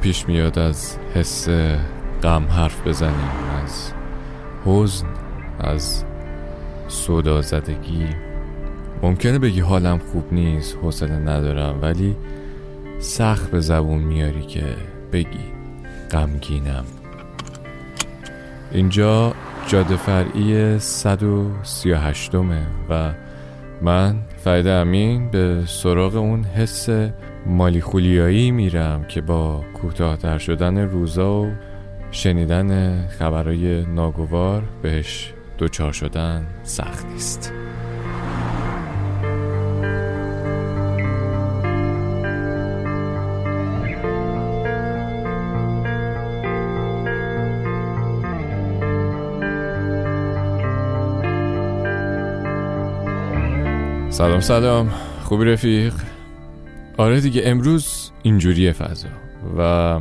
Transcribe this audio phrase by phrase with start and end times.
[0.00, 1.48] پیش میاد از حس
[2.22, 3.30] غم حرف بزنیم
[3.64, 3.92] از
[4.64, 5.06] حزن
[5.60, 6.04] از
[6.88, 8.06] صدا زدگی.
[9.02, 12.16] ممکنه بگی حالم خوب نیست حوصله ندارم ولی
[12.98, 14.64] سخت به زبون میاری که
[15.12, 15.44] بگی
[16.10, 16.84] غمگینم.
[18.72, 19.34] اینجا
[19.66, 23.12] جاده فرعی 138 و
[23.82, 26.88] من فرید امین به سراغ اون حس
[27.46, 31.50] مالی خولیایی میرم که با کوتاهتر شدن روزا و
[32.10, 37.52] شنیدن خبرهای ناگوار بهش دوچار شدن سخت نیست.
[54.10, 54.90] سلام سلام.
[55.24, 55.94] خوبی رفیق؟
[57.00, 59.08] آره دیگه امروز اینجوریه فضا.
[59.58, 60.00] و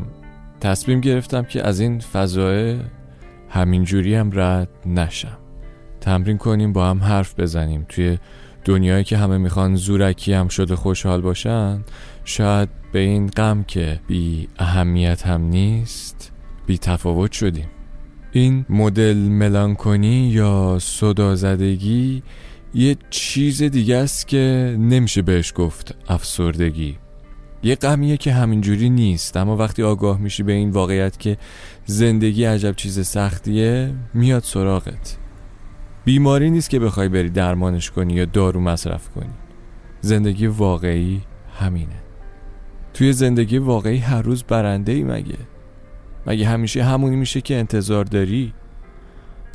[0.62, 2.80] تصمیم گرفتم که از این فضای
[3.50, 5.38] همینجوری هم رد نشم.
[6.02, 7.86] تمرین کنیم با هم حرف بزنیم.
[7.90, 8.18] توی
[8.66, 11.84] دنیایی که همه می‌خوان زورکی هم شده خوشحال باشن
[12.26, 16.32] شاید به این غم که بی اهمیت هم نیست
[16.66, 17.68] بی تفاوت شدیم.
[18.32, 22.24] این مدل ملانکونی یا صدازدگی
[22.74, 26.98] یه چیز دیگه است که نمیشه بهش گفت افسردگی.
[27.64, 31.38] یه غمیه که همینجوری نیست اما وقتی آگاه میشی به این واقعیت که
[31.86, 35.18] زندگی عجب چیز سختیه میاد سراغت.
[36.06, 39.34] بیماری نیست که بخوای بری درمانش کنی یا دارو مصرف کنی.
[40.02, 41.22] زندگی واقعی
[41.60, 42.04] همینه.
[42.94, 45.38] توی زندگی واقعی هر روز برنده ای مگه؟
[46.28, 48.54] مگه همیشه همونی میشه که انتظار داری؟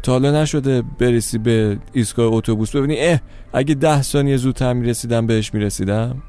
[0.04, 3.20] تا حالا نشده برسی به ایستگاه اتوبوس ببینی اه
[3.52, 6.22] اگه ده ثانیه زودتر می‌رسیدم بهش می‌رسیدم.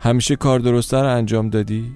[0.00, 1.92] همیشه کار درسته رو انجام دادی؟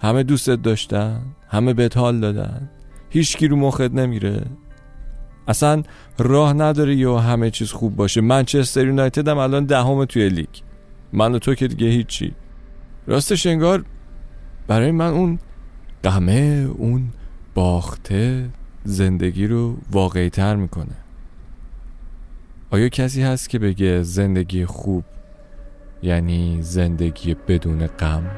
[0.00, 2.70] همه دوستت داشتن؟ همه بهت حال دادن؟
[3.10, 4.42] هیچ رو مخت نمیره؟
[5.48, 5.82] اصلا
[6.18, 8.20] راه نداره یا همه چیز خوب باشه.
[8.20, 10.48] منچستر یونایتد هم الان دهم توی لیگ.
[11.12, 12.32] من و تو که دیگه هیچی.
[13.06, 13.84] راستش انگار
[14.66, 15.38] برای من اون
[16.02, 17.08] قمه اون
[17.54, 18.48] باخته
[18.86, 20.96] زندگی رو واقعی تر می‌کنه.
[22.70, 25.04] آیا کسی هست که بگه زندگی خوب
[26.02, 28.30] یعنی زندگی بدون غم؟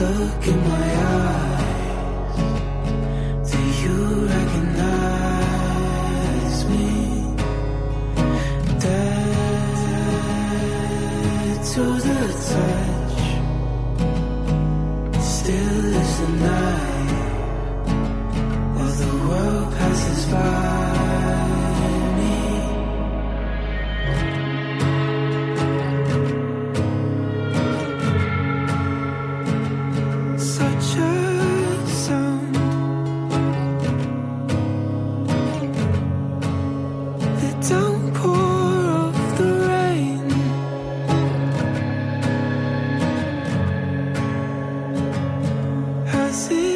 [0.00, 1.49] Look in my eyes,
[46.30, 46.69] decir.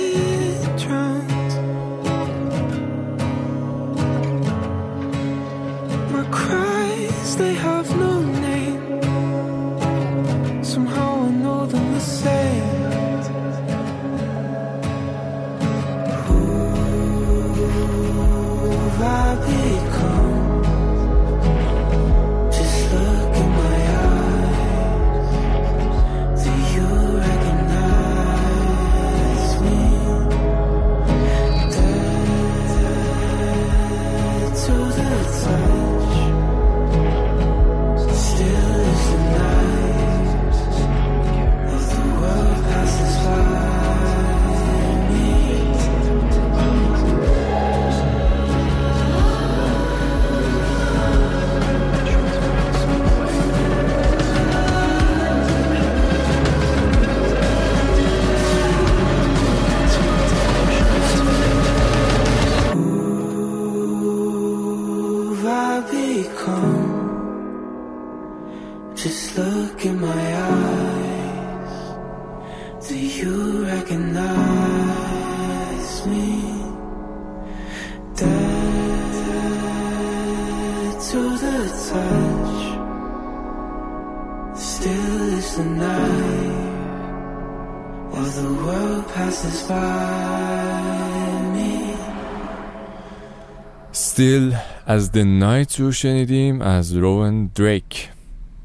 [93.92, 94.54] Still
[94.86, 98.08] از The Night رو شنیدیم از روون دریک.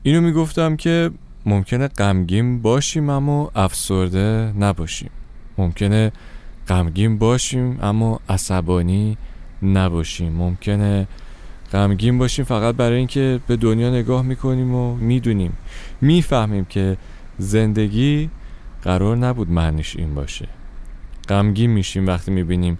[0.04, 1.12] اینو می‌گفتم که
[1.46, 5.10] ممکنه غمگین باشیم اما افسرده نباشیم.
[5.58, 6.12] ممکنه
[6.68, 9.18] غمگین باشیم اما عصبانی
[9.64, 10.34] نباشیم.
[10.34, 11.08] ممکنه
[11.72, 15.58] غمگین باشیم فقط برای اینکه به دنیا نگاه می‌کنیم و می‌دونیم.
[16.02, 16.98] می‌فهمیم که
[17.38, 18.30] زندگی
[18.84, 20.48] قرار نبود معنیش این باشه.
[21.30, 22.80] غمگین میشیم وقتی می‌بینیم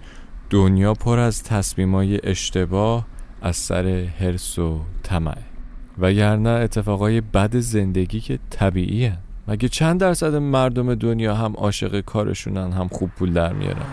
[0.50, 3.06] دنیا پر از تصمیمای اشتباه
[3.42, 5.42] از سر حرس و طمعه
[5.98, 9.18] وگرنه اتفاقای بد زندگی که طبیعیه.
[9.48, 13.86] مگه چند درصد مردم دنیا هم عاشق کارشونن هم خوب پول در میارن؟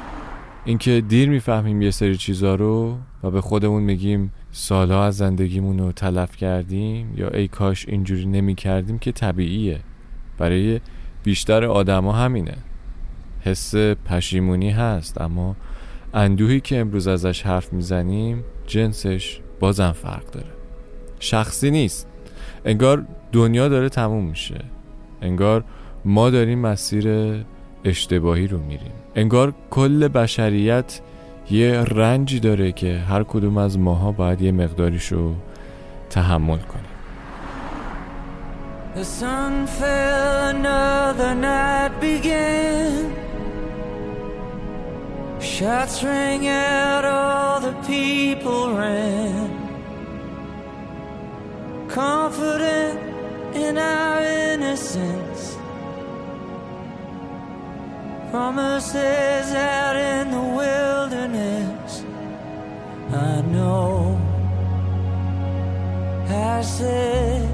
[0.65, 5.92] اینکه دیر می‌فهمیم یه سری چیزا رو و به خودمون میگیم سالها از زندگیمون رو
[5.92, 9.80] تلف کردیم یا ای کاش اینجوری نمی کردیم که طبیعیه.
[10.38, 10.80] برای
[11.24, 12.57] بیشتر آدما همینه.
[13.42, 15.56] حس پشیمونی هست اما
[16.13, 20.48] اندوهی که امروز ازش حرف می‌زنیم جنسش بازم فرق داره.
[21.19, 22.07] شخصی نیست.
[22.66, 24.60] انگار دنیا داره تموم میشه.
[25.22, 25.63] انگار
[26.06, 27.36] ما داریم مسیر
[27.84, 28.92] اشتباهی رو میریم.
[29.16, 31.01] انگار کل بشریت
[31.51, 35.36] یه رنجی داره که هر کدوم از ماها باید یه مقداریش رو
[36.10, 36.84] تحمل کنیم
[38.95, 42.87] The sun fell, another night began.
[45.57, 49.50] Shots rang out, all the people ran.
[51.89, 53.00] Confident
[53.56, 55.57] in our innocence.
[58.30, 62.03] Promises out in the wilderness.
[63.12, 64.15] I know.
[66.30, 67.46] I said.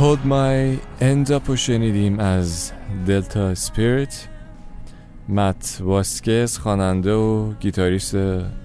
[0.00, 2.72] Hold My End Up رو شنیدیم از
[3.06, 4.28] دلتا سپیریت.
[5.28, 8.16] مت واسکس خواننده و گیتاریست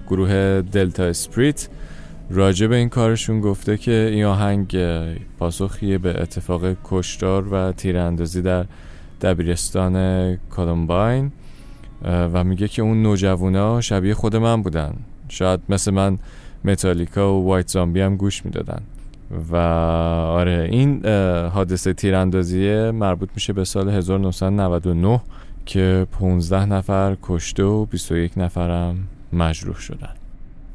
[0.08, 1.68] گروه دلتا سپریت
[2.30, 4.76] راجع به این کارشون گفته که این آهنگ
[5.38, 8.66] پاسخیه به اتفاق کشتار و تیراندازی در
[9.20, 11.32] دبیرستان کولومباین
[12.04, 14.94] و میگه که اون نوجوانا شبیه خود من بودن.
[15.28, 16.18] شاید مثل من
[16.64, 18.82] متالیکا و وایت زامبی هم گوش می‌دادن.
[19.52, 21.06] و آره این
[21.46, 25.20] حادثه تیراندازی مربوط میشه به سال 1999
[25.66, 30.14] که 15 نفر کشته و 21 نفرم مجروح شدن.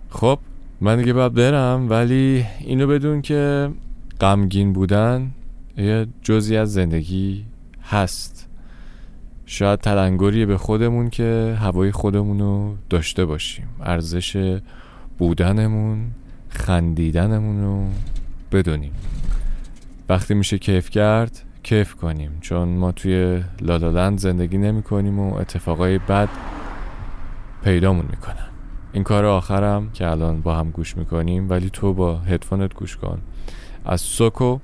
[0.09, 0.39] خب
[0.81, 3.69] من دیگه باید برم ولی اینو بدون که
[4.21, 5.31] غمگین بودن
[5.77, 7.45] یه جزی از زندگی
[7.83, 8.47] هست.
[9.45, 13.67] شاید تلنگری به خودمون که هوای خودمون داشته باشیم.
[13.81, 14.59] ارزش
[15.17, 16.07] بودنمون
[16.49, 17.85] خندیدنمون رو
[18.51, 18.93] بدونیم.
[20.09, 25.97] وقتی میشه کیف کرد کیف کنیم چون ما توی لالالند زندگی نمی کنیم و اتفاقای
[25.97, 26.29] بد
[27.63, 28.47] پیدامون می‌کنن.
[28.93, 33.21] این کار آخرم که الان با هم گوش می‌کنیم ولی تو با هدفونت گوش کن.
[33.85, 34.59] از سوکو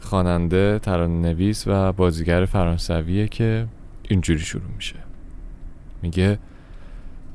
[0.00, 3.66] خواننده ترانه نویس و بازیگر فرانسویه که
[4.08, 4.96] اینجوری شروع میشه.
[6.02, 6.38] میگه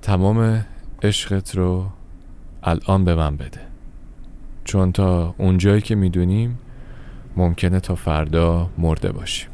[0.01, 0.65] تمام
[1.03, 1.85] عشقت رو
[2.63, 3.61] الان به من بده.
[4.65, 6.59] چون تا اونجایی که می‌دونیم
[7.37, 9.49] ممکنه تا فردا مرده باشیم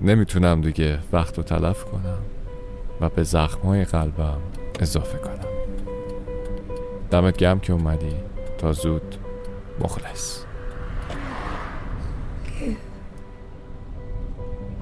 [0.00, 2.18] نمی‌تونم دیگه وقت رو تلف کنم
[3.00, 4.38] و به زخمهای قلبم
[4.80, 5.48] اضافه کنم
[7.10, 8.14] دمت گم که اومدی
[8.58, 9.16] تا زود
[9.80, 10.42] مخلص
[12.60, 12.76] Give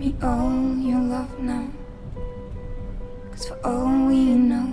[0.00, 1.68] me all your love now.
[3.30, 4.68] Cause for all we know,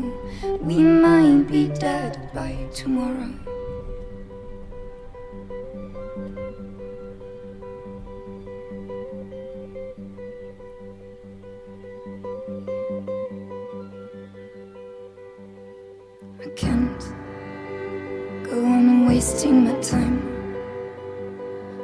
[0.67, 3.33] we might be dead by tomorrow.
[19.21, 20.17] Wasting my time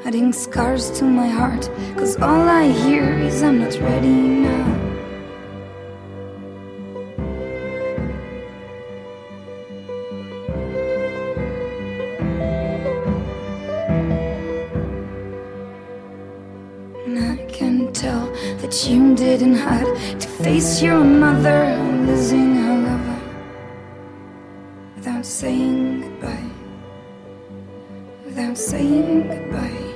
[0.06, 1.70] adding scars to my heart.
[1.96, 4.18] Cause all I hear is I'm not ready
[4.48, 4.66] now.
[17.06, 18.26] And I can tell
[18.62, 21.78] that you didn't have to face your mother
[22.08, 23.20] losing her lover
[24.96, 26.57] without saying goodbye
[28.58, 29.87] saying goodbye.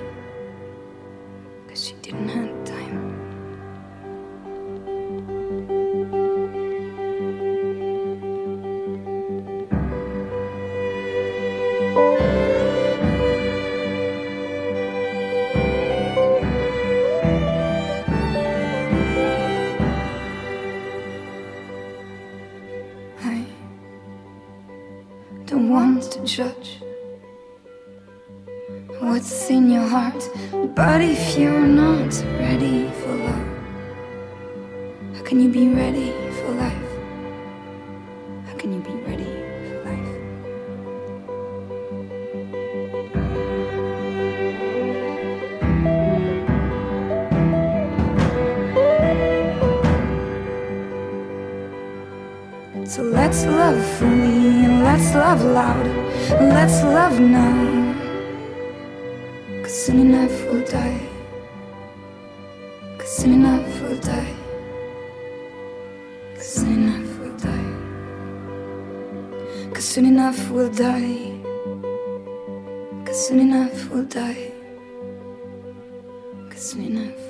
[35.31, 36.91] Can you be ready for life?
[38.47, 39.31] How can you be ready
[39.63, 40.11] for life?
[52.89, 55.88] So let's love fully and let's love loud.
[56.41, 57.95] Let's love now.
[59.63, 61.00] Cause soon enough we'll die.
[62.97, 64.40] Cause soon enough we'll die.
[69.91, 71.38] Soon enough we'll die.
[73.05, 74.50] Cause soon enough we'll die.
[76.50, 77.20] Cause soon enough.